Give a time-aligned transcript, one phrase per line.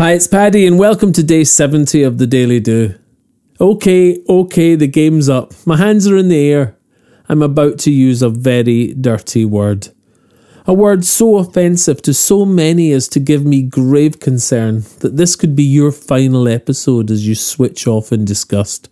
[0.00, 2.94] Hi, it's Paddy, and welcome to day 70 of the Daily Do.
[3.60, 5.52] Okay, okay, the game's up.
[5.66, 6.74] My hands are in the air.
[7.28, 9.88] I'm about to use a very dirty word.
[10.66, 15.36] A word so offensive to so many as to give me grave concern that this
[15.36, 18.88] could be your final episode as you switch off in disgust.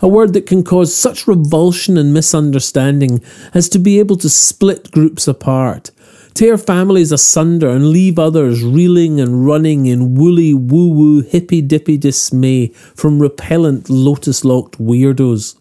[0.00, 3.24] A word that can cause such revulsion and misunderstanding
[3.54, 5.90] as to be able to split groups apart
[6.34, 11.96] tear families asunder and leave others reeling and running in woolly woo woo hippy dippy
[11.96, 15.58] dismay from repellent lotus locked weirdos.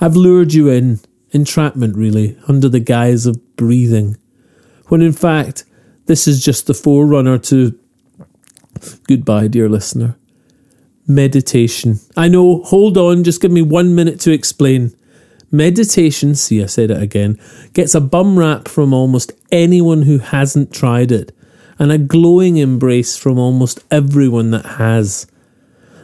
[0.00, 1.00] I've lured you in,
[1.32, 4.16] entrapment really, under the guise of breathing,
[4.86, 5.64] when in fact
[6.06, 7.78] this is just the forerunner to.
[9.08, 10.16] Goodbye, dear listener.
[11.06, 12.00] Meditation.
[12.16, 14.94] I know, hold on, just give me one minute to explain.
[15.50, 17.38] Meditation, see, I said it again,
[17.72, 21.34] gets a bum rap from almost anyone who hasn't tried it,
[21.78, 25.26] and a glowing embrace from almost everyone that has.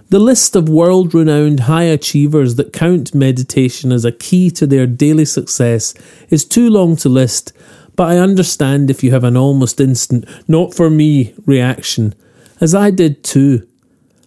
[0.09, 4.87] The list of world renowned high achievers that count meditation as a key to their
[4.87, 5.93] daily success
[6.31, 7.53] is too long to list,
[7.97, 12.15] but I understand if you have an almost instant, not for me reaction,
[12.63, 13.69] as I did too,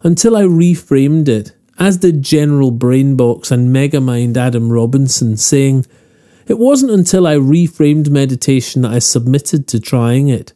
[0.03, 5.85] until I reframed it as did General Brainbox and Megamind Adam Robinson, saying,
[6.47, 10.53] It wasn't until I reframed meditation that I submitted to trying it.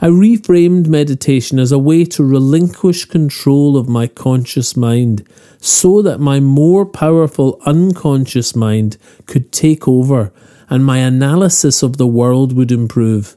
[0.00, 5.26] I reframed meditation as a way to relinquish control of my conscious mind
[5.58, 10.32] so that my more powerful unconscious mind could take over
[10.68, 13.36] and my analysis of the world would improve.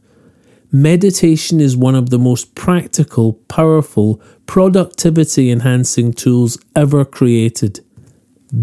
[0.71, 7.79] Meditation is one of the most practical, powerful, productivity enhancing tools ever created.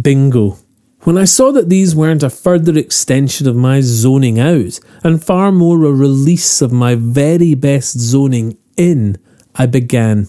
[0.02, 0.56] Bingo.
[1.00, 5.50] When I saw that these weren't a further extension of my zoning out, and far
[5.50, 9.18] more a release of my very best zoning in,
[9.56, 10.28] I began.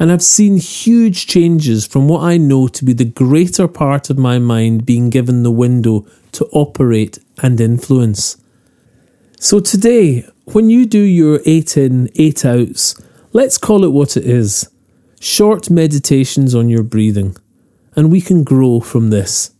[0.00, 4.18] And I've seen huge changes from what I know to be the greater part of
[4.18, 8.36] my mind being given the window to operate and influence.
[9.38, 12.94] So today, when you do your eight in, eight outs,
[13.32, 14.70] let's call it what it is
[15.20, 17.36] short meditations on your breathing,
[17.96, 19.52] and we can grow from this.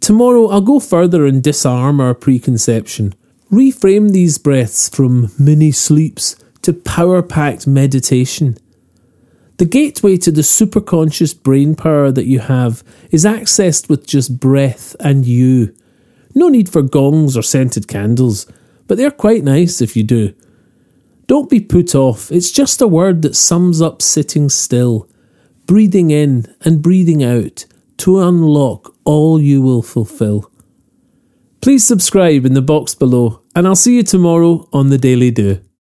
[0.00, 3.14] Tomorrow, I'll go further and disarm our preconception.
[3.52, 8.56] Reframe these breaths from mini sleeps to power packed meditation.
[9.58, 14.96] The gateway to the superconscious brain power that you have is accessed with just breath
[14.98, 15.72] and you.
[16.34, 18.50] No need for gongs or scented candles
[18.92, 20.34] but they're quite nice if you do.
[21.26, 25.08] Don't be put off, it's just a word that sums up sitting still,
[25.64, 27.64] breathing in and breathing out
[27.96, 30.52] to unlock all you will fulfill.
[31.62, 35.62] Please subscribe in the box below, and I'll see you tomorrow on the Daily Do.